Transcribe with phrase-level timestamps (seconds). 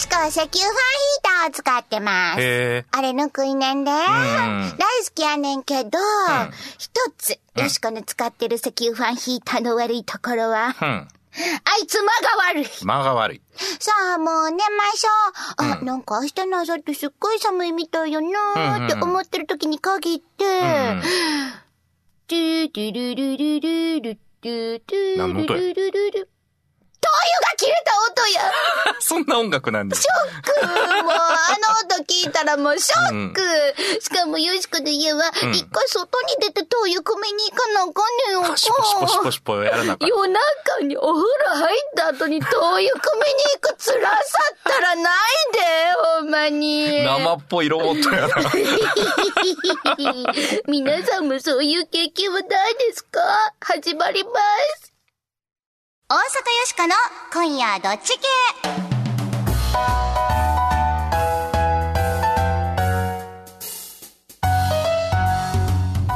[0.00, 2.40] しくは石油ファンヒーターを使ってます。
[2.40, 3.90] へあれぬくいねんで。
[3.90, 4.74] 大好
[5.14, 5.98] きやねんけど、
[6.78, 10.86] 一つ、よしこの使ってる石油ファンヒーターの悪いところは、え。
[10.86, 10.92] うん。
[10.92, 11.08] あ
[11.82, 12.66] いつ間が悪い。
[12.82, 13.42] 間が悪い。
[13.78, 15.08] さあ、もう寝ましょ
[15.64, 15.80] う。
[15.80, 20.44] あ、なんか明日の朝ってすっごい寒いみたいよなーって思ってる時に限って、
[22.26, 26.28] トゥートゥルルルルルトゥートゥ何の音やルルルル
[27.00, 28.52] 灯油が切れた音や
[29.00, 30.02] そんな音楽なんです。
[30.02, 30.70] ショック
[31.04, 31.18] もう、あ
[31.88, 33.40] の音聞いたらもうショック、
[34.02, 37.94] しかも、よしこで言えば、一回外に出て灯油汲みに行かなあかん
[38.32, 38.48] ねんよ。
[38.50, 42.96] ポシポシポシポシポやらなかっ夜中にお風呂入った後に灯油汲みに行
[43.60, 44.08] く辛さ
[44.54, 45.14] ったらない
[45.52, 45.60] で、
[46.20, 47.04] ほんまに。
[47.04, 47.18] た。
[47.18, 48.34] 生っぽいロボットやな。
[50.68, 53.20] 皆さんもそういう経験はないですか？
[53.60, 54.30] 始まりま
[54.80, 54.89] す。
[56.12, 56.22] 大阪よ
[56.66, 56.94] しかの
[57.32, 58.26] 今夜どっち系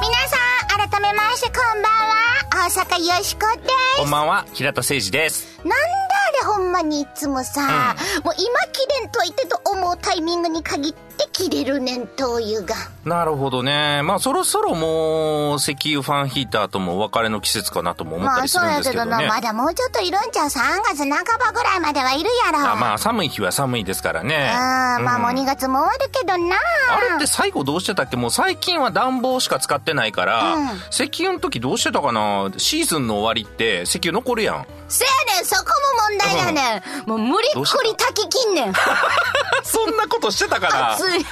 [0.00, 0.36] 皆さ
[0.74, 2.16] ん、改めましてこんばんは。
[2.50, 4.00] 大阪よしこです。
[4.00, 5.60] こんばんは、平田誠二です。
[5.60, 12.74] なんだあれほんまにいつもさ、もう今切れんといてと思うタイミングに限って切れるねん、灯油が。
[13.04, 14.02] なるほどね。
[14.02, 19.10] まあそろそろもう石油ファンヒーターともお別れの季節かなとも思ったまありすそうやけどるんですけどね。
[19.28, 20.50] な、まだもうちょっといるんちゃう ?3
[20.84, 22.58] 月半ばぐらいまではいるやろ。
[22.70, 24.50] あまあ寒い日は寒いですからね。
[24.54, 26.56] あーまあもううん2月も終わるけどな。
[26.90, 28.16] あれって最後どうしてたっけ？
[28.16, 32.50] もう最近は暖房しか使ってないから、うん石油の時どうしてたかな？
[32.58, 34.66] シーズンの終わりって石油残るやん。
[34.88, 35.70] せやねん、そこ
[36.08, 37.08] も問題やねん。
[37.08, 37.78] もう無理っどうした？
[37.78, 38.72] くり炊ききんねん。
[39.64, 40.92] そんなことしてたかな？
[40.94, 41.26] 熱い、熱いっ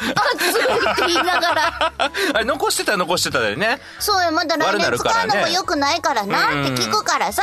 [0.97, 1.93] て言いながら。
[2.35, 3.81] あれ残してた残してただよね。
[3.99, 7.43] そうよ、まだ来年使うのも良くないからなって聞くからさ、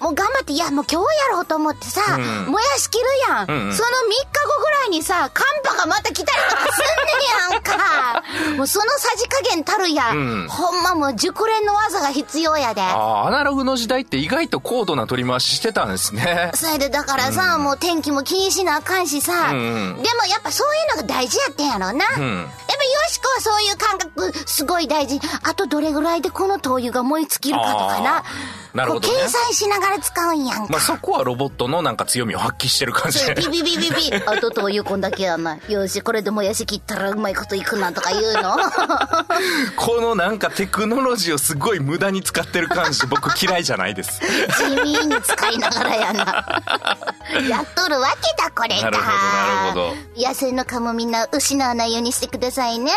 [0.00, 3.50] もう頑張って、いや、もう今日やろうと思ってさ、んもやし切るやん。
[3.50, 6.80] うんうんその3日後ぐらいにさ、寒波がまた来たりとかす
[7.50, 8.22] んねんやんか。
[8.56, 12.82] もうそのさじ加減たるや、うんほんまもう熟練の技が必要やで。
[12.82, 16.50] ああ、アナログの時代って意外と高度な取り回ししてたんですね。
[16.54, 21.92] それでだからさ、もう天気も気にしなあかんしさ、うんうんでもやっぱそういうのが大事やってんやろな。
[21.92, 22.48] うんやっぱよ
[23.08, 25.20] しこはそういう感覚すごい大事。
[25.44, 28.24] あとどれぐらいでこの灯油が燃え尽きるかとかな。
[28.74, 30.66] なるほどね計算しながら使うんやんか。
[30.68, 33.34] まあそこはロボットのなんか強みを発揮してる感じで。
[33.34, 34.14] ビビビビビ。
[34.26, 35.58] あと灯油こんだけやな。
[35.68, 38.56] よし、これでもやし切ったらうまいこといくなとか言うの。
[39.76, 44.20] このなんかテクノロジーをすごい無駄に使ってる感じ僕嫌いじゃないです。
[44.58, 46.62] 地味に使いながらやな。
[47.48, 48.90] やっとるわけだ、これが。
[48.90, 52.90] なるほどなるほど野生の蚊もみんな失わないようにしてくださいね。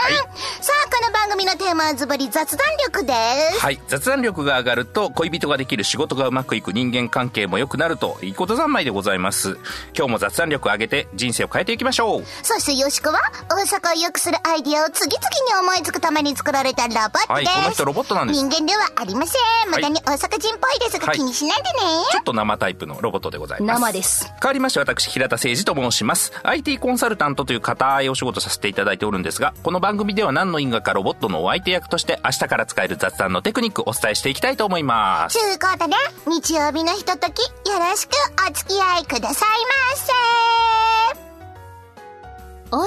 [0.61, 3.13] さあ、この番組のテーマはズバリ雑談力で
[3.53, 3.59] す。
[3.59, 3.79] はい。
[3.87, 9.57] 雑談力が上がると恋人ができる仕事がうまくいく人間関係も良くなるといいこと三昧でございます。
[9.95, 12.23] 今日も雑談力を上げて人生を変えていきましょう。
[12.43, 13.19] そしてよしこは、
[13.49, 17.31] 大阪を良くするアイディアを次々に思いつくために作られたロボットです。
[17.31, 19.71] はいこの人ロボットなんです人間ではありません。
[19.71, 21.69] 無駄に大阪人っぽいですが、はい気にしないでね。
[22.11, 23.81] ちょっと生タイプのロボットでございます。
[23.81, 24.31] 生です。
[24.41, 26.31] 変わりまして私、平田誠二と申します。
[26.43, 35.37] IT コンサルタントという固いお仕事させていただいておるんですが、この番組では何の因果かロボットのお相手役として明日から使える雑談のテクニックをお伝えしていきたいと思います。
[35.37, 35.93] ということで、
[36.27, 38.11] 日曜日のひととき、よろしく
[38.47, 39.49] お付き合いください
[39.89, 39.95] ま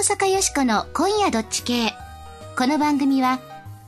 [0.04, 0.10] せ。
[0.12, 1.92] 大阪よしこの今夜どっち系。
[2.56, 3.40] この番組は、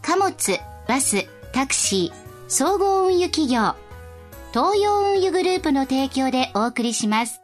[0.02, 2.16] 貨物、バス、タクシー、
[2.48, 3.76] 総合運輸企業、
[4.52, 7.40] 東洋運輸グループの提供でお送りします。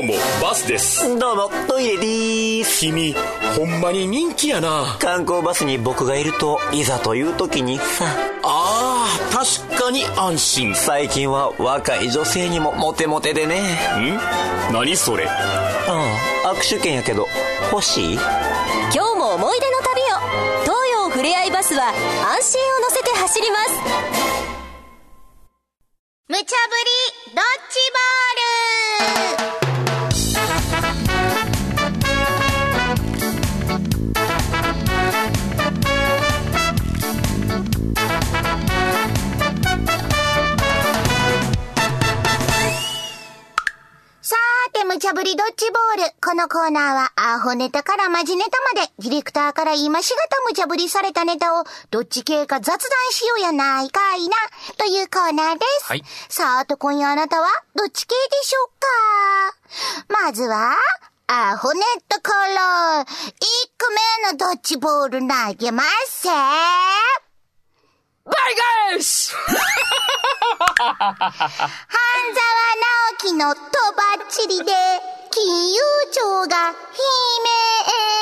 [0.00, 1.18] どうも、バスです。
[1.18, 2.80] どうも、トイレでーす。
[2.86, 3.14] 君、
[3.54, 4.96] ほんまに人気やな。
[4.98, 8.06] 観光バスに僕がいると、いざという時にさ、
[8.42, 10.70] あー、確かに安心。
[10.70, 13.78] ん最近は若い女性にもモテモテでね。
[14.72, 15.28] 何それ？
[15.28, 15.36] あ
[16.46, 17.26] あ、握手券やけど、
[17.70, 18.14] 欲しい？
[18.14, 18.22] 今
[18.92, 20.06] 日も思い出の旅を
[20.62, 21.88] 東洋ふれあいバスは
[22.38, 23.70] 安心を乗せて走ります
[26.26, 29.39] 無茶ぶりドッジボール
[44.90, 46.12] 無茶ぶりドッジボール。
[46.20, 52.80] このコーナーは、アホネタからマジネタまで、ディレクターから今しがた無茶ぶりされたネタを、どっち系か雑談
[53.12, 54.34] しようやないかいな、
[54.78, 55.86] というコーナーです。
[55.86, 57.46] はいさーて、今夜あなたは、
[57.76, 58.70] どっち系でしょう
[60.08, 60.74] かまずは、
[61.28, 63.12] アホネットから、1個
[64.26, 66.26] 目のドッジボール投げます。
[66.26, 66.32] バ
[68.32, 68.34] イ
[68.90, 69.46] ガースはい、
[70.78, 71.14] 沢
[73.18, 73.60] 直樹のと
[73.96, 74.72] ばっちりで、
[75.28, 75.80] 金融
[76.12, 78.19] 庁が悲鳴。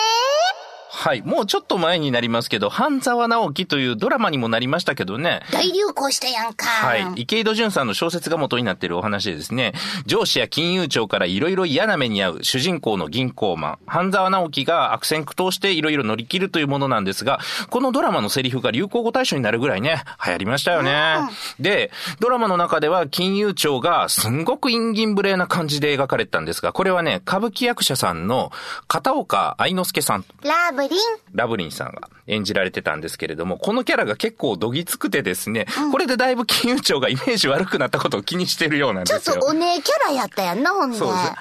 [0.99, 1.23] はい。
[1.23, 5.43] もうちょっと前になりますけど、半沢直樹というドラマにもなりましたけどね。
[5.53, 6.67] 大流行したやんか。
[6.67, 7.07] はい。
[7.15, 9.75] 池井戸潤さんの小説が元になっているお話でですね、
[10.07, 17.39] 上司や金融庁からいろいろ嫌な目に遭う主人公の銀行マン、半沢直樹が悪戦苦闘していろいろ乗り切るというものなんですが、
[17.71, 21.19] このドラマのセリフが流行語大賞になるぐらいね、流行りましたよね。
[21.61, 28.51] で、ドラマの中では金融庁がすんごく陰銀無礼な感じで描かれてたんですが、これはね、歌舞伎役者さんの
[28.89, 30.25] 片岡愛之助さん。
[30.43, 30.99] ラブリン。
[31.35, 39.37] ラブリンさんが演じられてたんですけれども、このキャラが結構どぎつくてですね、これでだいぶ金融庁がイメージ悪くなったことを気にしてるようなんちょっですよ。
[39.41, 40.99] とお姉キャラやったやんな、ほんで。
[40.99, 41.33] そうです。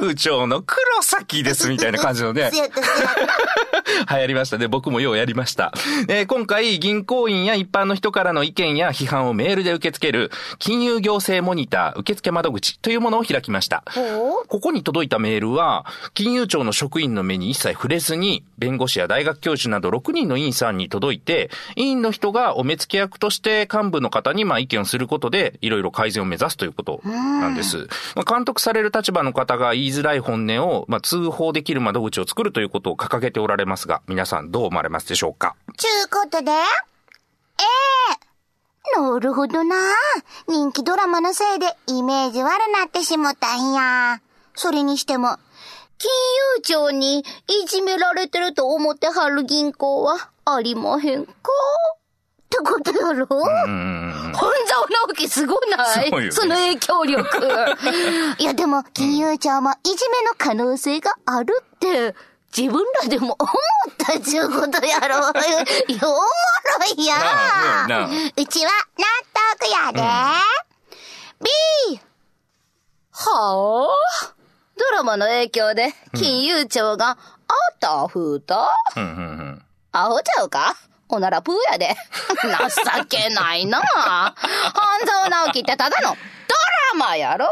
[0.00, 2.50] 金融庁の黒崎ですみたいな感じのね
[4.10, 4.68] 流行りましたね。
[4.68, 5.72] 僕もようやりました。
[6.08, 13.84] えー今回、銀行員や一般の人からの意見や批判をメールで受け付ける、金融行政モニター受付窓口というものを開きました。
[14.48, 27.88] ここに届いたメールは、金融庁の職員の目に一切触れずに、弁護士や大学教授など6人の委員さんに届いて、委員の人がお目付け役として幹部の方にまあ意見をすることで、いろいろ改善を目指すということなんです。
[28.16, 35.54] まあ監督される立場の方が言いづらい本音を、まあ、通報できる窓口を作るということを掲げておられますが、皆さんどう思われますでしょうか？
[35.76, 36.54] ちゅうことで、え
[38.96, 39.76] えなるほどな。
[40.48, 44.20] 人気ドラマのせいでイメージ悪なってしもたんや。
[44.54, 45.38] それにしても、
[45.98, 46.10] 金
[46.56, 47.24] 融庁にい
[47.68, 51.32] じめられてると思ってはる銀行はありまへんか？
[51.32, 53.26] ってことやろ？
[53.26, 53.44] 本
[54.32, 56.10] 沢直樹すごない？
[56.12, 56.30] ね。
[56.30, 57.26] その影響力。
[58.38, 62.14] いやでも、金融庁もいじめの可能性があるって、
[62.56, 65.16] 自分らでも思ったっちゅうことやろ？
[65.88, 67.16] いや、おもろいや
[68.36, 69.06] うちは納
[69.58, 70.02] 得やで。
[71.40, 72.00] B!
[73.12, 74.34] はあ？
[74.78, 77.18] ドラマの影響で、金融庁が、あ
[77.80, 79.62] たふたうん。
[79.92, 80.76] アホちゃうか？
[81.08, 81.94] おならプーやで。
[82.98, 84.34] 情けないな半
[85.06, 87.48] 沢直樹ってただのドラマやろ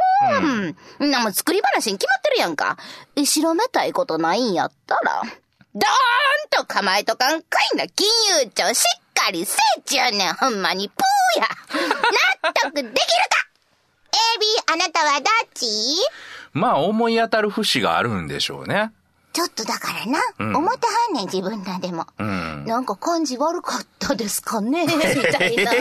[1.00, 1.10] うん。
[1.10, 2.76] なもん作り話に決まってるやんか。
[3.14, 5.84] 後ろめたいことないんやったら、ドーン
[6.50, 8.08] と構えとかんかいな金
[8.40, 8.84] 融庁し
[9.20, 10.34] っかりせいちゅうねん。
[10.34, 11.48] ほんまにプーや。
[12.42, 12.98] 納得できるか
[14.68, 15.66] ?AB あなたはどっち？
[16.54, 18.92] まあ、思い当たる節があるんでしょうね。
[19.32, 22.06] ちょっとだからな、ん思ってはんねん自分らでも。
[22.18, 22.64] うん。
[22.66, 25.72] なんか感じ悪かったですかね みたいな。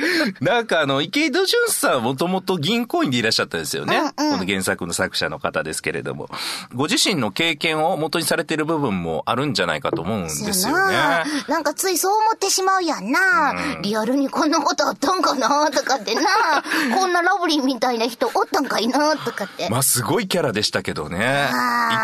[0.40, 3.96] なんかあの、池井戸潤さんはもともと銀行員でいらっしゃったんですよね。
[4.16, 6.28] うんうんこの原作の作者の方ですけれども。
[6.74, 11.24] ご自身の経験を元にされている部分もあるんじゃないかと思うんですよなね。
[11.48, 13.54] なんかついそう思ってしまうやんな。
[13.82, 15.70] リアルにこんなことあったんかな？
[15.70, 16.22] とかってな。
[16.94, 19.16] こんなラブリーみたいな人おったんかいな？
[19.16, 19.68] とかって。
[19.70, 21.48] まあ、すごいキャラでしたけどね。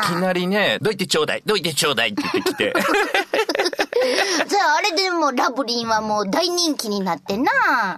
[0.04, 2.72] いきなりね、どいてちょうだい、どいてちょうだいって言ってきて。
[4.48, 7.50] じゃああれでもラブリーはもう大人気になってな。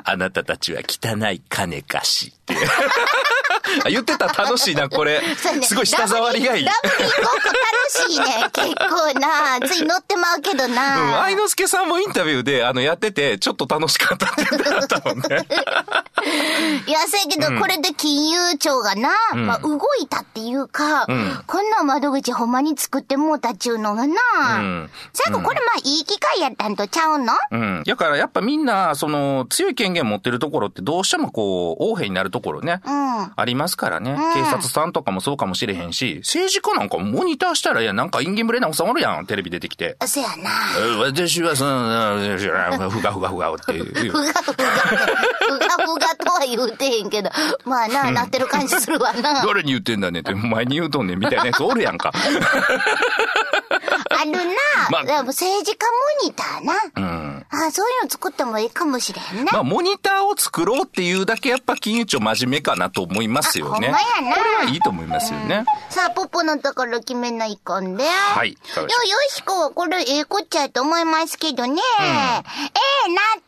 [0.04, 2.54] あなたたちは汚い金貸しって。
[3.84, 5.22] あ言ってた楽しいな、これ
[5.62, 6.64] すごい舌触りがいい。
[6.64, 8.26] ラブリーごっこ楽しいね。
[8.52, 9.60] 結構な。
[9.66, 11.22] つい乗ってまうけどうん、な。
[11.22, 15.46] 愛之助さんもインタビューで、あの、やってて、ちょっと楽しかったって言ったもんね。
[16.86, 21.06] いや、せやけど、これで金融庁がな、まあ、動いたっていうか、
[21.46, 27.32] こんな窓口ほんまに作ってもうたっちゅうのがな、ん最後これまあ、いい機会やったんとちゃうの？
[27.50, 27.82] うん。
[27.86, 32.80] だからやっぱみんな、その、強い権限持ってるところってどうしてもこう、横柄になるところね。
[32.84, 33.32] うん。
[33.36, 34.16] ありますからね。
[34.34, 39.96] 警察さんとかもそうかもしれへんし、政治家なんかもモニターしたら、いや、なんかインゲンブレな収まるやん、テレビ出てきて。
[40.06, 40.34] せやな。
[40.78, 43.84] え私はその、ふがふがふがっていう。
[44.12, 47.30] ふがふが、ふがふがとは言うてへんけど、
[47.64, 49.44] まあな、なってる感じするわな。
[49.46, 52.12] 誰に言ってんだねって、お前に言うとんねんみたいなやつおるやんか。
[54.10, 54.38] あるな。
[54.90, 55.86] まあでも政治家
[56.22, 56.74] モニターな。
[56.96, 57.46] うん。
[57.50, 59.52] あそういうの作ってもいいかもしれんな。
[59.52, 63.88] まあ、モニターを作ろうっていうだけやっぱ金融庁真面目かなと思いますよね。
[63.88, 65.64] あほんまやなこれはいいと思いますよね。
[65.90, 68.04] さあ、ポッポのところ決めないかんで。
[68.04, 68.88] はいいや、よ
[69.28, 71.80] しこはこれええこっちゃやと思いますけどね。
[72.00, 72.04] え
[73.06, 73.43] え納得。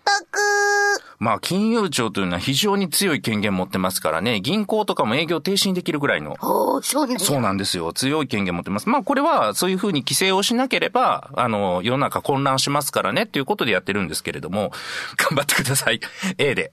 [1.19, 6.37] まあ、金融庁というのは非常に強い権限持ってますからね、銀行とかも営業停止にできるぐらいの。
[6.83, 7.19] そうね。
[7.19, 7.93] そうなんですよ。
[7.93, 8.89] 強い権限持ってます。
[8.89, 14.73] まあ、これはそういうふうに規制をしなければ、あの、世の中混乱しますからねっていうことでやってるんですけれども、
[15.17, 16.01] 頑張ってください。
[16.39, 16.73] A で。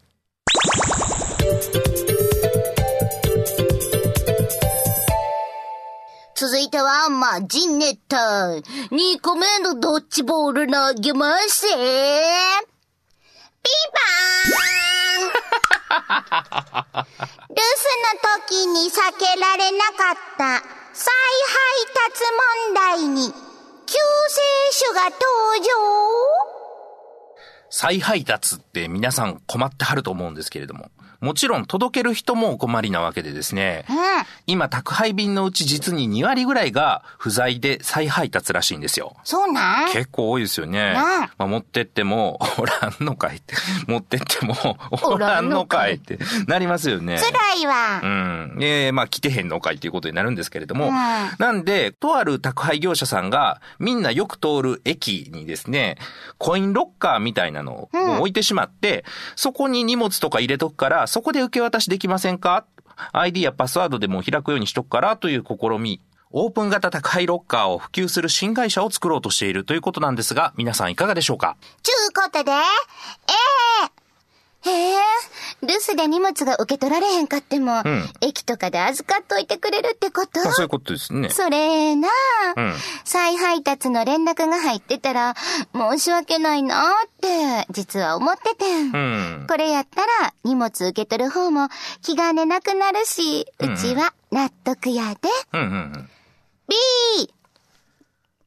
[6.35, 8.17] 続いては、マジネタ。
[8.91, 11.65] 2個目のドッジボール投げます。
[11.65, 12.72] ピンポーン
[17.49, 20.63] 留守の時に避けられなかった。
[20.93, 21.13] 再
[21.47, 21.63] 配
[22.11, 22.23] 達
[22.65, 23.33] 問題に。
[23.85, 23.97] 救
[24.29, 24.41] 世
[24.71, 25.15] 主が登
[25.61, 25.69] 場。
[27.69, 30.89] 再配達って皆さん困ってはると思うんですけれども。
[31.23, 33.85] もちろん届ける人もお困りなわけでですね。
[34.45, 39.15] 今宅配便のうち実に2割ぐらいが不在で再配達らしいんですよ。
[39.23, 39.91] そうなん？
[39.93, 40.93] 結構多いですよね。
[40.93, 43.55] まあ、持ってっても、おらんのかいって。
[43.87, 44.55] 持ってっても、
[45.03, 47.17] おらんのかいってなりますよね。
[47.19, 48.05] 辛いわう。
[48.05, 48.57] ん。
[48.59, 50.93] えーまあ、来てへんのかいっていうことになるんですけれども、うん
[51.39, 55.97] なんで、とある宅配業者さんが、みんなよく通る駅にですね、
[56.37, 57.89] コインロッカーみたいなのを
[58.19, 59.05] 置いてしまって、
[59.37, 62.65] そこに荷物とか入れとくから、そこで受け渡しできませんか
[63.11, 65.15] ?ID やパスワードでも開くようにしとくから？
[65.15, 66.01] という試み。
[66.31, 71.55] オープン型宅配ロッカーを普及する新会社を作ろうとしているということなんですが、皆さんいかがでしょうか？
[71.83, 73.92] ちゅうことで、ええ
[74.65, 74.95] へえ、
[75.61, 77.83] 留守で荷物が受け取られへんかっても、ん
[78.21, 80.39] 駅とかで預かっといてくれるってこと？
[80.39, 81.29] まあ、そういうことですね。
[81.29, 82.07] それな
[82.55, 85.35] あ、うん再配達の連絡が入ってたら、
[85.73, 88.91] 申し訳ないなって、実は思っててん。
[88.91, 89.47] うん。
[89.47, 91.67] これやったら、荷物受け取る方も
[92.01, 95.29] 気兼ねなくなるし、うちは納得やで。
[95.53, 96.09] うんうんうん。
[96.67, 96.75] B!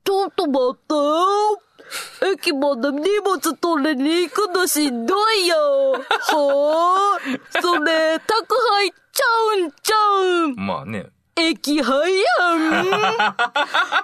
[0.05, 1.61] ちょっと待ってよ。
[2.33, 5.93] 駅まで荷物取りに行くのしんどいよ。
[5.93, 10.55] はぁそれ、宅配ちゃうんちゃうん。
[10.57, 11.07] まあね。
[11.37, 12.87] 駅配やん。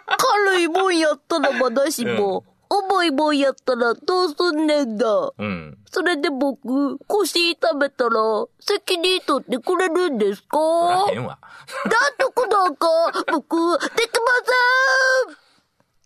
[0.06, 5.32] 軽いもんやったらまだしも、重いもんやったらどうすんねんだ。
[5.38, 5.78] うん。
[5.90, 8.10] それで僕、腰痛めたら、
[8.60, 10.58] 責任取ってくれるんですか？
[10.58, 11.38] おらへんわ。
[11.84, 12.86] なんとこなんか、
[13.32, 14.26] 僕、できま
[15.26, 15.36] せん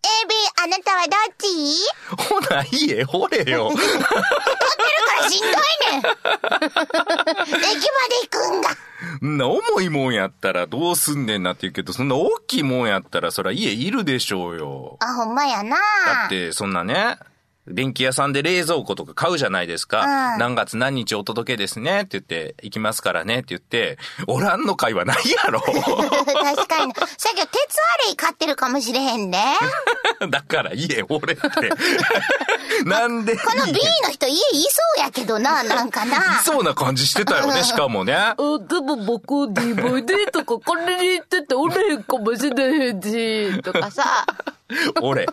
[0.06, 1.46] AB、あなたはどっち？
[2.30, 3.70] ほな、家掘れよ。
[3.70, 3.74] か
[5.22, 7.70] らしんどいねん 駅まで
[8.22, 8.70] 行くんが
[9.22, 14.96] んな重いもんやったらどうすんねんなって言うけど、そんな大きいもんやったらそら家いるでしょうよ。
[15.00, 17.18] あ、ほんまやなだって、そんなね、
[17.68, 20.32] 電気屋さんで冷蔵庫とか買うじゃないですか。
[20.32, 25.60] うん何月何日お届けですねって言って、行きますからねって言って、おらんの会はないやろ。
[25.62, 25.74] 確
[26.68, 26.94] かに。
[26.94, 29.38] さっきは鉄アレイ買ってるかもしれへんで。
[30.30, 31.44] だから家掘れって。
[32.84, 33.36] なんで？
[33.36, 34.36] この B の人家い
[34.70, 36.16] そうやけどな、なんかな。
[36.16, 38.14] いそうな感じしてたよね、しかもね。
[38.14, 38.44] あ、で
[38.80, 44.26] も僕、DVD とか借りに行ってておれへんかもしれへんし、とかさ。
[45.00, 45.26] 俺。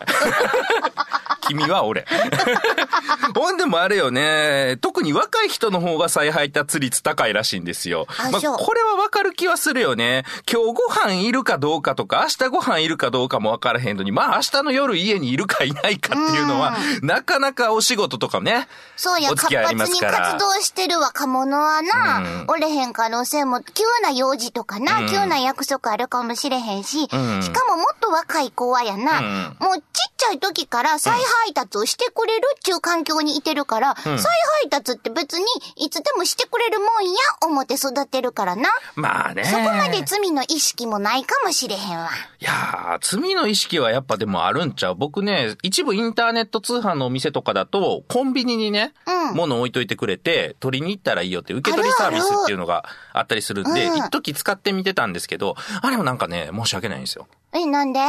[1.47, 2.05] 君は俺。
[3.35, 8.07] ほんでもあれよね、特に若い人の方が再配達率高いらしいんですよ。
[8.17, 8.57] まあ、あそう。
[8.57, 10.25] これはわかる気はするよね。
[10.51, 18.67] 今日ご飯いるかどうかとか、明日ご飯いるかどうかもわからへんのに、まあ明日の夜家にいるかいないかっていうのは、なかなかお仕事とかね。
[18.95, 20.31] そうや、活お付き合いありま発にすから。
[20.31, 22.45] 活動してる若者はな、うん。
[22.47, 25.09] おれへん可能性も、急な用事とかな、うん。
[25.09, 27.07] 急な約束あるかもしれへんし、ん。
[27.07, 29.57] しかももっと若い子はやな、うん。
[29.59, 29.83] もうちっ
[30.17, 31.23] ちゃい時から再配
[31.53, 35.45] 達をしてくれるっちゅう環境にいてるから、再配達って別に
[35.77, 38.69] いつでもしてくれるもんや、思って育てるからな。
[38.95, 39.43] まあね。
[39.43, 42.09] そこまで罪の意識もないかもしれへんわ。
[42.39, 44.95] いやー、罪の意識はやっぱでもあるんちゃう？
[44.95, 57.27] 僕ね、一部インターネット通販のお店とかだと、コンビニにね、うん物置いといてくれて、取りに行ったらいいよって、受け取りサービスっていうのがあったりするんで、うん一時使ってみてたんですけど、あれもなんかね、申し訳ないんですよ。
[57.53, 57.99] え、なんで？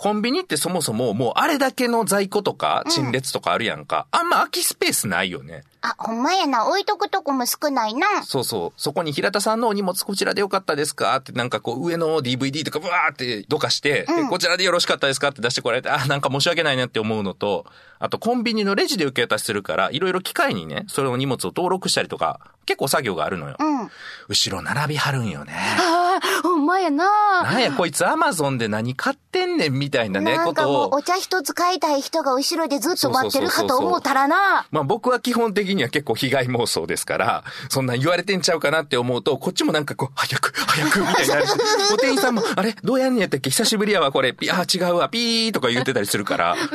[0.00, 4.06] コンビニってそもそももうあれだけの在庫とか陳列とかあるやんか。
[4.12, 5.62] あんま空きスペースないよね。
[5.82, 8.22] あ、ほんまやな、置いとくとこも少ないな。
[8.22, 8.80] そうそう。
[8.80, 11.16] そこに平田さんのお荷物こちらでよかったですか？
[11.16, 15.28] ってなんかこう上の DVD とかブワーってどかして、でこちらでよろしかったですか？
[15.28, 17.64] って出してこられて、あ、なんか申し訳ないなって思うのと、
[17.98, 23.56] あとコンビニのレジで受け渡しするから、いろいろ機械にね、それの荷物を登録したりとか、結構作業があるのよ。
[23.58, 23.90] うん。
[24.28, 25.54] 後ろ並びはるんよね。
[25.78, 27.42] ああ、ほんまやな。
[27.42, 30.94] なんやこいつアマゾンで何買ってんねんみたいなね、なんかことを。
[30.94, 34.66] お茶一つ買いたい人が後ろでずっと待ってるかと思ったらな。
[34.70, 41.50] まあ僕は基本的には結構被害妄想ですから、そんなん言われてんちゃうかなって思うと、こっちもなんかこう、早く、早く、みたいになるし、
[41.92, 42.74] お店員さんも、あれ？
[42.84, 43.50] どうやんねやったっけ？
[43.50, 44.32] 久しぶりやわ、これ。
[44.32, 46.54] ピあ、違うわ、ピーとか言ってたりするから。
[46.54, 46.74] めっちゃ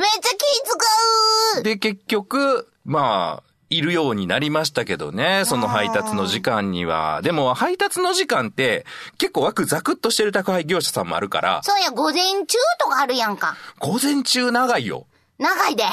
[1.54, 7.20] 使うで、結局、まあ、いるようになりましたけどね、その配達の時間には。
[7.22, 8.86] でも、配達の時間って、
[9.18, 13.56] 結構枠ザクッとしてる宅配業者さんもあるから、そうや、午前中とかあるやんか。
[13.80, 15.06] 午前中長いよ。
[15.38, 15.84] 長いで。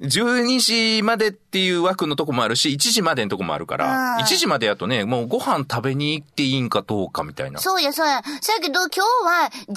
[0.00, 0.60] 12
[0.96, 7.60] 時までっていう枠のとこもあるし、1時までのとこもあるから、うん1時までやとね、もうご飯食べに行っていいんかどうかみたいな。
[7.60, 8.22] そうや、そうや。
[8.40, 9.74] そやけど今日は11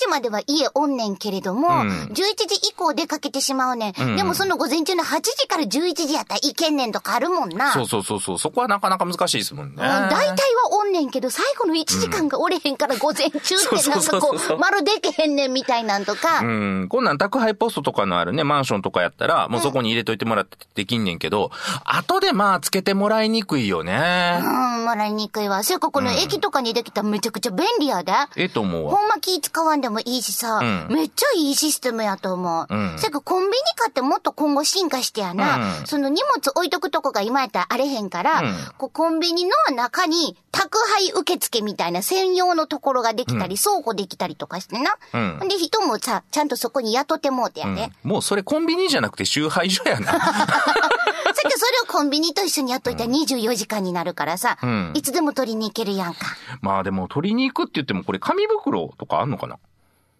[0.00, 3.94] 時までは家おんねんけれども、うん11時以降出かけてしまうねん。
[4.00, 7.72] うんでもその午前中の8時から11時やったらいけんねんとかあるもんな。
[7.72, 8.38] そうそうそうそう。
[8.38, 9.72] そこはなかなか難しいですもんね。
[9.74, 16.40] うん大体はおんねんけど、最後の1時間がおれへんから午前中ってなんかこう、丸でけへんねんみたいなんとか。
[16.40, 16.86] うん。
[16.88, 21.50] こんなん宅配ポストとかのあるね、マンションとかやったら、もうそこに入れといてもらってできんねんけど、
[21.84, 24.40] 後でまあつけてもらいにくいよね。
[24.42, 24.46] う
[24.82, 25.62] ん、もらいにくいわ。
[25.62, 28.12] それかこの駅とかにできたらめちゃくちゃ便利やで。
[28.36, 28.92] ええと思うわ。
[28.92, 32.66] ほんま気使わんでもいいしさ、うんめっちゃいいシステムやと思う。
[32.68, 44.96] うんそれかコンビニ買ってもっと今後進化してやな、うんその荷物置いとくとこが今やったらあれへんから、うんこうコンビニの中に宅配受付みたいな専用のところができたり、倉庫できたりとかしてな。
[45.12, 47.90] うんで人もさ、ちゃんとそこに雇ってもうてやうんで。
[48.02, 50.12] もうそれコンビニじゃなくて集配所やな。
[50.18, 56.20] さっきそれをコンビニと一緒にやっといたら24時間になるからさ、うんいつでも取りに行けるやんか。
[56.60, 59.58] まあでも取りに行くって言ってもこれ紙袋とかあんのかな？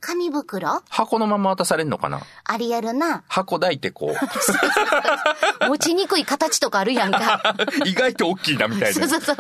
[0.05, 0.83] 紙袋？
[0.91, 2.21] 箱のまま渡されんのかな？
[2.45, 3.25] ありやるな。
[3.27, 4.15] 箱抱いてこ
[5.67, 7.57] 持ちにくい形とかあるやんか。
[7.83, 7.89] う。
[7.89, 8.95] 意外と大きいなみたいな。
[8.95, 9.37] そうそうそう。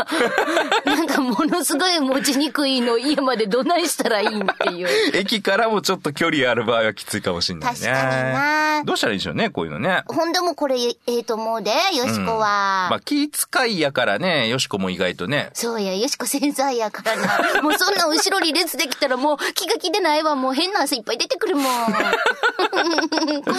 [0.86, 4.88] なんかものすごい持ちにくいの家までどないしたらいいんっていう。
[5.12, 7.80] 駅からもちょっと距離ある場合はきついかもしれないね。
[7.80, 10.02] 確かになどうしたらいいでしょうね、こういうのね。
[10.06, 12.88] ほんでもこれええと思うで、よしこは。
[12.90, 15.50] まあ気遣いやからね、よしこも意外とね。
[15.52, 17.16] そうや、よしこ繊細やから
[17.54, 17.62] な。
[17.62, 20.34] もうそんな後ろに列できたらもう気が気でないわ。
[20.34, 21.64] もう変な汗いっぱい出てくるもん。
[23.44, 23.54] 困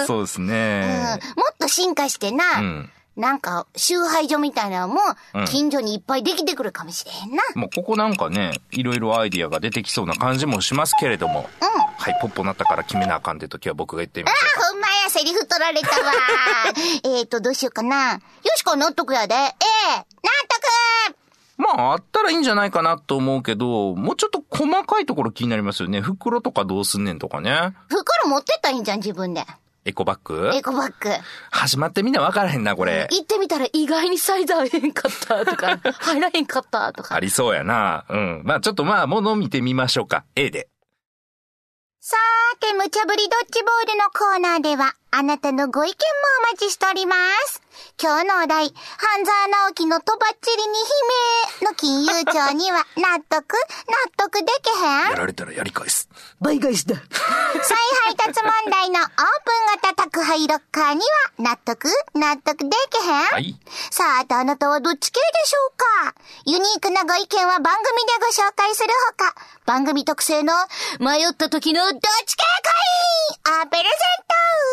[0.00, 0.06] る。
[0.06, 1.18] そうですうん、ね。
[1.36, 2.90] もっと進化してな、うん。
[3.16, 5.00] なんか集配所みたいなのも
[5.34, 7.42] うん近所にいっぱいできてくるかもしれへんな。
[7.54, 11.48] もうここなんかね、いろいろアイディアが出てきそうな感じもしますけれども。
[11.60, 11.80] うん。
[12.00, 14.66] はい、ポッポなったから決めなあかんって時は僕が言ってみましょうか。
[14.72, 16.12] ほんまや、セリフ取られたわ。
[17.04, 18.12] えーと、どうしようかな。
[18.14, 18.20] よ
[18.56, 19.34] しこ納得やで。
[19.34, 20.04] ええ納
[21.10, 21.19] 得
[21.60, 26.00] まあ、あったらいいんじゃないかなと思うけど、もうちょっと細かいところ気になりますよね。
[26.00, 27.74] 袋とかどうすんねんとかね。
[27.88, 29.44] 袋持ってったらいいんじゃん、自分で。
[29.84, 30.50] エコバッグ？
[30.54, 31.10] エコバッグ。
[31.50, 33.08] 始まってみんな分からへんな、これ。
[33.10, 37.14] 行ってみたら意外にサイズ合えへんかったとか、 入らへんかったとか。
[37.14, 38.04] ありそうやな。
[38.08, 38.42] うん。
[38.44, 40.24] まあちょっとまあ、もの見てみましょうか。
[40.36, 40.68] A で。
[42.00, 45.96] さーて、無茶ぶりドッジボールのコーナーでは、あなたのご意見も
[46.50, 47.16] お待ちしておりま
[47.48, 47.60] す。
[48.00, 50.84] 今日のお題、半沢直樹のとばっちりに悲
[51.60, 53.58] 鳴の金融庁には納得納
[54.16, 55.10] 得できへん？
[55.10, 56.08] やられたらやり返す。
[56.40, 56.94] 倍返しだ。
[56.94, 57.02] 再
[58.04, 59.16] 配達問題のオープン
[59.82, 61.06] 型宅配ロッカーには
[61.38, 63.24] 納得納得できへん？
[63.26, 63.56] はい。
[63.90, 66.14] さあ、あとあなたはどっち系でしょうか？
[66.46, 69.34] ユニークなご意見は番組でご紹介するほか、
[69.66, 70.52] 番組特製の
[71.00, 73.79] 迷った時のどっち系コイン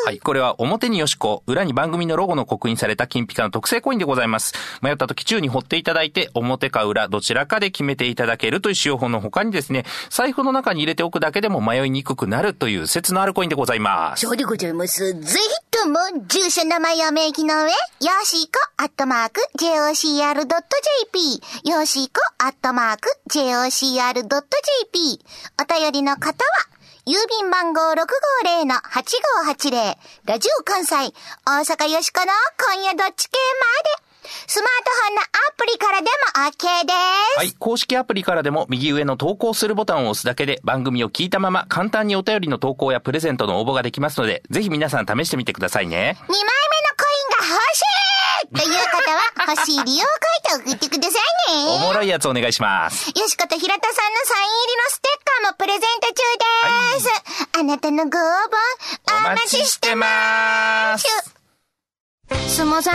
[0.08, 0.20] はい。
[0.20, 4.54] これは表によしこ、裏に番組のロゴの刻印された金ピカの特製コインでございます。
[4.82, 14.22] 迷った時中に掘っていただいて、表か裏、どちらかで決めていただけるという使用法の他にですね、財布の中に入れておくだけでも迷いにくくなるという説のあるコインでございます。
[14.22, 15.14] そうでございます。
[15.14, 15.28] ぜひ
[15.72, 17.70] とも、住所名前を明記の上、よ
[18.24, 24.30] しこ、アットマーク、jocr.jp、よしこ、アットマーク、jocr.jp。
[25.62, 26.34] お便りの方は、
[27.08, 31.14] 郵便番号650-8580、ラジオ関西、
[31.46, 32.26] 大阪よしこの
[32.76, 34.08] 今夜どっち系まで。
[34.46, 36.10] スマートフォンのアプリからでも
[36.52, 36.92] OK で
[37.36, 37.38] す。
[37.38, 37.54] はい。
[37.58, 46.18] 公式アプリからでも右上の投稿するボタンを押すだけで番組を聞いたまま簡単にお便りの投稿やプレゼントの応募ができますので、ぜひ皆さん試してみてくださいね。
[46.20, 46.42] 2枚目の
[46.98, 47.86] コインが欲しい
[48.54, 49.22] という方は
[49.56, 50.08] 欲しい理由を
[50.52, 51.76] 書いて送ってくださいね。
[51.76, 53.10] おもろいやつお願いします。
[53.10, 56.14] よしこと平田さんのサイン入りのステッカーもプレゼント中
[56.96, 57.10] です。
[57.60, 61.06] あなたのご応募、お待ちしてます。
[62.48, 62.94] すいません。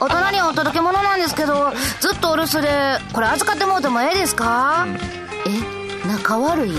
[0.00, 4.86] お隣お届け物なんですけど、ずっとお留守で、これ預かってもうてもええですか、
[5.46, 6.72] え、仲悪い？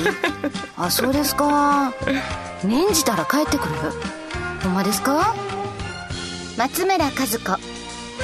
[0.77, 1.91] あ、そうですか。
[2.63, 3.75] 念じたら帰ってくる
[4.63, 5.35] ほんまですか？
[6.57, 7.74] 松村和子。
[8.17, 8.23] 帰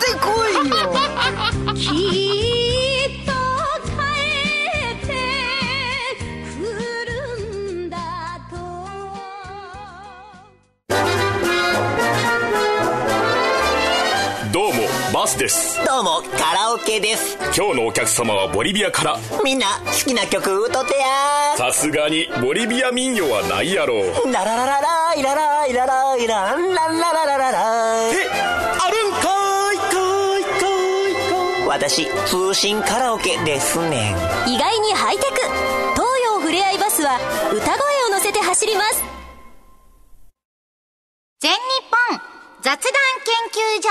[0.00, 0.54] てこい。
[0.54, 0.62] よ
[1.74, 1.88] きっ
[3.24, 3.32] と
[3.84, 3.94] 帰
[4.92, 5.08] って
[6.56, 6.58] く
[7.06, 7.12] る
[7.86, 7.96] んだ
[8.50, 8.52] と
[14.52, 15.78] どうもバスです。
[15.84, 17.36] どうも、カラオケです。
[17.56, 19.16] 今日のお客様はボリビアから。
[19.44, 28.53] みんな、好きな曲歌ってやさすがにボリビア民謡はないやろララララライラライラライランランラララララえ
[31.74, 34.14] 私通信カラオケですねん。
[34.48, 35.32] 意外にハイテク。
[35.94, 37.18] 東洋ふれあいバスは
[37.52, 39.02] 歌声を乗せて走ります。
[41.40, 41.58] 全日
[42.12, 42.20] 本
[42.62, 42.92] 雑談
[43.24, 43.82] 研究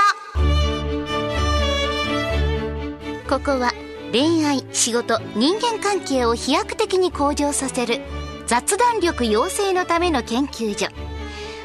[3.28, 3.28] 所。
[3.28, 3.70] ここは
[4.12, 8.00] 恋愛仕事人間関係を飛躍的に向上させる
[8.46, 10.88] 雑談力養成のための研究所。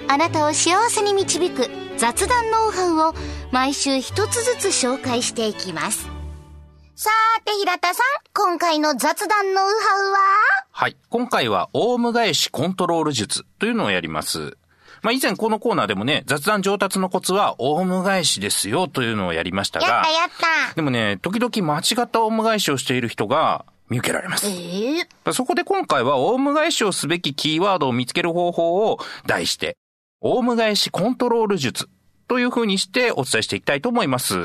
[0.10, 3.14] あなたを幸せに導く雑談ノウハウを
[3.52, 6.08] 毎週一つずつ紹介していきます
[6.96, 10.18] さーて平田さん今回の雑談ノウハウは？
[10.72, 10.96] はい。
[11.10, 14.58] 今回は、オウム返しコントロール術というのをやります。
[15.02, 20.30] まあ、以前このコーナーでもね、雑談上達のコツは、オウム返しですよというのをやりましたがやった、やっ
[20.70, 24.48] たでもね、時々間違ったオウム返しをしている人が見受けられます。
[24.48, 29.76] ええそこで今回は、オウム返しをすべきキーワードを見つける方法を題して、
[30.22, 31.90] オウム返しコントロール術
[32.28, 34.36] という風にしてお伝えしていきたいと思います。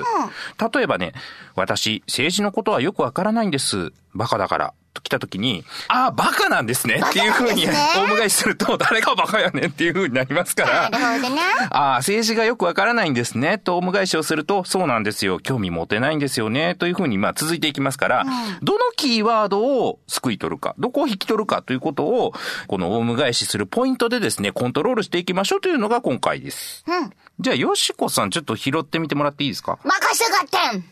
[0.74, 1.12] 例えばね、
[1.54, 3.92] 私、政治のことはよくわからないんです。
[4.14, 4.74] バカだから。
[4.94, 10.90] と来た時に、ああ、バカなんですねっていう風に、バカなんですねオウム返しすると、 誰がバカやねんっていう風になりますから。
[10.90, 13.58] なるほどねああ、政治がよくわからないんですね。
[13.58, 15.38] と、オウム返しをすると、そうなんですよ。
[15.40, 16.74] 興味持てないんですよね。
[16.76, 18.24] というふうに、まあ、続いていきますから、
[18.62, 22.32] どのキーワードを救い取るか、どこを引き取るかということを、
[22.68, 26.84] このオウム返しするポイントでですね、コントロールしていきましょうというのが今回です。
[26.86, 29.76] うんじゃあ、よしこさん、ちょっと拾ってみてもらっていいですか？
[29.82, 30.84] 任せがってん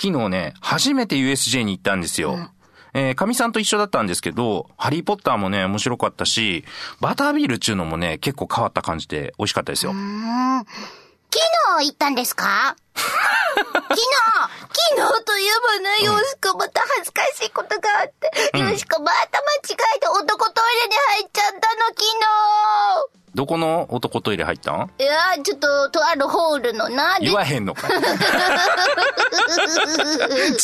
[0.00, 2.48] 昨日ね、初めて USJ に行ったんですよ。
[2.94, 6.64] えー、神さんと一緒だったんですけど、ハリーポッターもね、面白かったし、
[7.00, 9.92] バタービールっていうのもね、結構変わった感じで美味しかったですよ。
[9.92, 10.00] 昨
[11.80, 12.76] 日行ったんですか？
[12.94, 14.00] 昨日。
[14.94, 18.10] 昨日といえばね、よしこまた恥ずかしいことがあっ
[18.52, 24.90] て、よしこまた間違えて男トイレに入っちゃったの、昨どこの男トイレ入ったん？
[24.98, 25.04] 日。
[25.04, 27.90] いやー、ちょっと、とあるホールのな、で言わへんのかい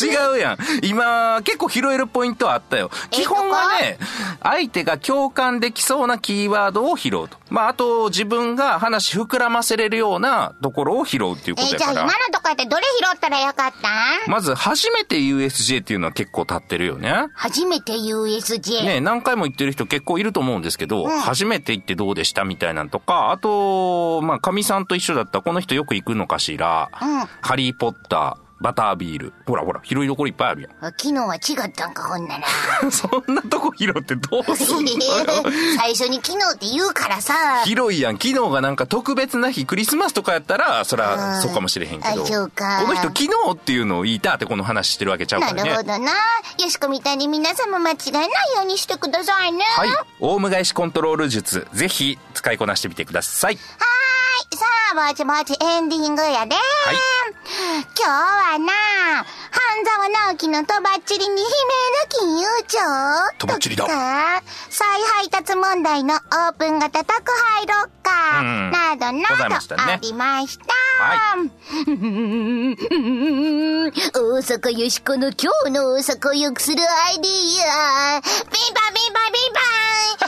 [0.04, 0.58] 違うやん。
[0.82, 2.90] 今、結構拾えるポイントはあったよ。
[3.10, 3.98] 基本はね、
[4.42, 7.38] 相手が共感できそうなキーワードを拾うと。
[7.50, 12.34] まあ、あと、自分が話膨らませれるようなところを拾うっていうこえじゃあ今のとやから。
[12.34, 13.88] とこやってどれ拾ったらよかった
[14.26, 14.30] ん？
[14.30, 17.28] まず、初めて USJ っていうのは結構立ってるよね。
[17.34, 18.82] 初めて USJ。
[18.84, 29.32] ね何回も行ってる人結構いると思うんですけど、初めて行ってどうでしたみたいなんとか、あと、まあ、神さんと一緒だったこの人よく行くのかしら、ハリーポッター、バタービール。
[29.46, 30.70] ほらほら、拾いどころいっぱいあるやん。
[30.84, 32.46] あ 昨日は違ったんか、ほんなら。
[32.90, 34.90] そんなとこ拾ってどうすんの？
[34.92, 34.98] よ。
[35.78, 37.62] 最初に昨日って言うからさ。
[37.64, 38.14] 広いやん。
[38.14, 42.22] 昨日がなんか特別な日、クリスマスとかやったら、そら、そうかもしれへんけど。
[42.24, 45.62] あそうかこの人昨日っていうのを言いたってこの話してるわけちゃうからね。
[45.62, 46.12] なるほどな。
[46.58, 48.30] よしこみたいに皆さんも間違えないよ
[48.62, 49.64] うにしてくださいね。
[49.76, 49.88] はい。
[50.20, 53.54] オウム返しコントロール術、ぜひ使いこなしてみてください。
[53.54, 54.07] はー
[54.50, 54.56] い。
[54.56, 56.56] さあ、ぼちぼちエンディングやで。
[57.96, 58.72] 今日はな、
[59.50, 62.78] 半沢直樹のとばっちりに悲鳴の金融庁
[63.38, 63.86] とばっちりだ
[64.70, 69.44] 再配達問題のオープン型宅配ロッカうんーなどなど
[69.82, 70.64] ありました。
[70.98, 71.36] は
[74.14, 77.30] 大阪よしこの今日の大阪を良くするアイディ
[77.70, 78.20] ア。
[78.20, 79.60] ビンバビンバビンバ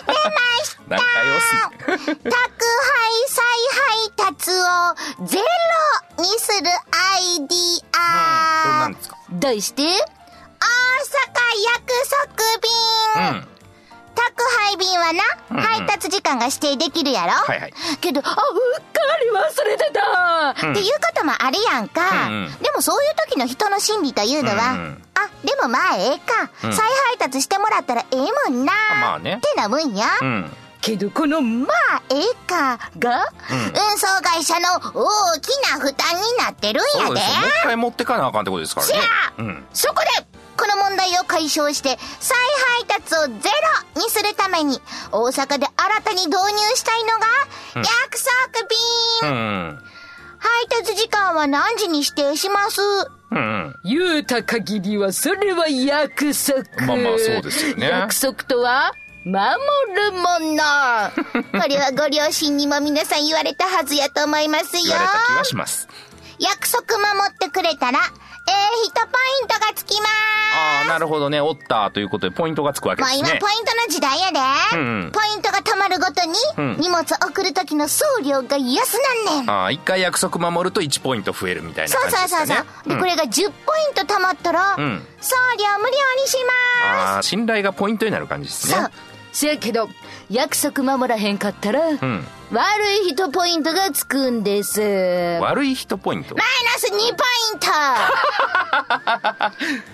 [0.00, 0.96] 出ま した。
[0.96, 2.30] 宅配
[3.28, 3.44] 再
[3.76, 7.58] 配達をゼロにするアイディ
[7.92, 8.90] ア。
[9.38, 9.88] 題して、大阪
[11.74, 11.92] 約
[12.26, 13.34] 束便。
[13.34, 13.59] うん。
[14.14, 17.72] 宅配便はな、うんうん配達時間が指定できるやろ、はいはい。
[18.00, 20.66] けど、あ、あ、うっかり忘れてた。
[20.66, 22.28] うんっていうこともあるやんか。
[22.28, 28.16] うんうんでもそういう時の人の心理というのは、うんうんあ、でもまあええか、うん再配達してもらったらええ
[28.50, 28.72] もんな。
[29.00, 30.06] まあねってなもんや。
[30.20, 30.56] うん。
[30.80, 37.06] けどこの、ままあええかが、うん運送会社の大きな負担になってるんやで。
[37.08, 39.62] もう一回持ってかなあかんってことですからね。
[39.74, 40.08] そこで、
[40.60, 42.36] この問題を解消して、再
[42.86, 43.48] 配達をゼ
[43.94, 47.26] ロにするために、大阪で新たに導入したいのが、
[47.76, 48.18] うん約
[49.22, 49.78] 束便、うん。
[50.38, 52.80] 配達時間は何時に指定します？
[53.30, 53.74] うんうん。
[53.84, 56.86] 言うた限りは、それは約束。
[56.86, 58.92] まあまあそうですよね約束とは、
[59.24, 59.36] 守
[59.94, 60.62] るもの。
[61.62, 64.96] これはご両親にも皆さん言われたはずやと思いますよ言。
[64.96, 65.88] われた気はします。
[66.38, 68.00] 約束守ってくれたら、
[68.46, 68.54] ええ
[68.86, 70.10] 一ポイントがつきます。
[70.52, 71.40] ああ、なるほどね。
[71.40, 73.40] おったということでポイントがつくわけもう今ですね。
[73.40, 74.38] ポイントの時代やで。
[74.76, 79.50] うんうんポイントが貯まるごとに、うん荷物送る時の送料が安なんねん。
[79.50, 82.94] ああ、一回約束守ると1ポイント増えるみたいなそう感じそうそうそうですかね。。
[82.94, 85.90] で、これが10ポイント貯まったら、うん送料無料
[86.22, 86.36] にし
[86.82, 88.86] まああ、信頼がポイントになる感じですね。
[89.32, 89.88] せやけど、
[90.30, 92.26] 約束守らへんかったら、うん。
[92.52, 94.80] 悪い人ポイントがつくんです。
[95.40, 96.34] 悪い人ポイント？
[96.34, 97.06] マイナス2ポイ
[97.56, 97.68] ント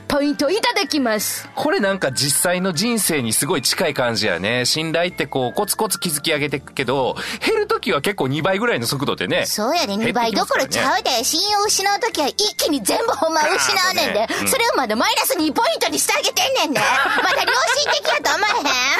[0.16, 1.47] ポイントいただきます。
[1.55, 4.64] これなんか実際の人生にすごい近い感じやね。
[4.64, 7.16] 信頼ってこう、コツコツ築き上げていくけど、
[7.47, 9.45] 減るときは結構2倍ぐらいの速度でね。
[9.45, 11.25] そうやで、2倍どころちゃうで。
[11.25, 14.21] 信用失うときは一気に全部ほんま失うねんで。
[14.21, 16.81] ねうんそれをまだマイナス2ポイントにしてあげてんねんで。
[16.81, 18.47] まだ良心的やと思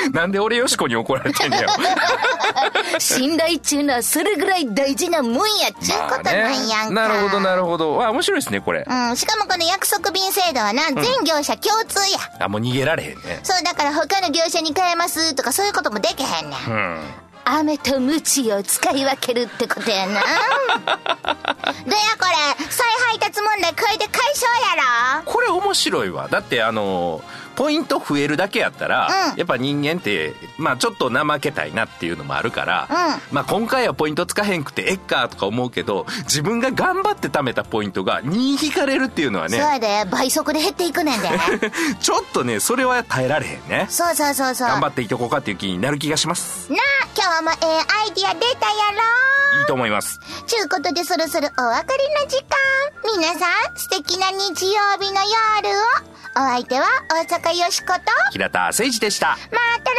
[0.03, 0.12] えへん？
[0.12, 1.73] なんで俺よしこに怒られてんねやろ。
[2.99, 5.99] 信 頼っちゅうのはそれぐらい大事なもんやっちゅう。
[5.99, 8.05] まあことなんやんかなるほど、なるほど。
[8.05, 8.85] あ、面白いですね、これ。
[8.87, 12.19] うん、しかもこの約束便制度はな、全業者共通や。
[12.41, 13.41] あ、もう逃げられへんね。
[13.43, 16.71] そう、だから他の業者に変えますとかそういうこともできへんねん。
[16.71, 17.01] うん。
[17.49, 20.21] 飴と鞭を使い分けるってことやな。
[20.21, 20.27] どやこ
[21.87, 21.95] れ、
[22.69, 26.29] 再配達問題これで解消やろこれ面白いわ。
[26.29, 27.23] だってあの、
[27.57, 32.92] ポイント増えるだけやったら、うんやっぱ人間って、まあちょっと怠けたいなっていうのもあるから、う
[33.33, 41.29] んまあ今回はポイントつかへんくてえっかとか思うけど、自分が頑張って貯めたポイントが2引かれるっていうのはそうね、やで、倍速で減っていくねんで。
[42.01, 43.87] ちょっとね、それは耐えられへんね。
[43.88, 44.69] そうそうそうそう。
[44.69, 46.71] 頑張っていとこうかっていう気になる気がします。
[46.71, 48.75] なあ、今日もええアイディア出たや
[49.55, 50.21] ろいいと思います。
[50.47, 52.57] ちゅうことでそろそろお別れの時間。
[53.16, 55.79] 皆さん、素敵な日曜日の夜
[56.12, 56.16] を。
[56.38, 58.01] お相手は大阪よしこと。
[58.33, 59.29] 平田誠二でした。
[59.29, 59.37] ま
[59.83, 59.95] た来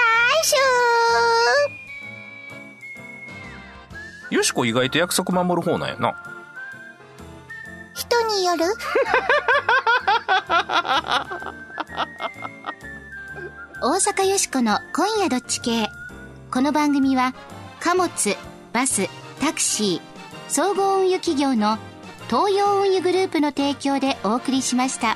[4.29, 6.13] 週よしこ意外と約束守る方なんやな。
[7.95, 8.63] 人による？
[13.81, 15.87] 大阪よしこの今夜どっち系
[16.51, 17.33] この番組は
[17.79, 18.11] 貨物
[18.73, 19.07] バス
[19.39, 20.01] タクシー
[20.51, 21.77] 総合運輸企業の
[22.27, 25.15] 東洋運輸グループの提供でお送りしました。